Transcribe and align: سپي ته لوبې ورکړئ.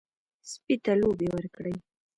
سپي 0.51 0.75
ته 0.83 0.91
لوبې 1.01 1.27
ورکړئ. 1.31 1.75